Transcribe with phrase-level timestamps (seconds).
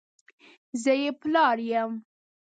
[0.81, 1.91] زه یې پلار یم!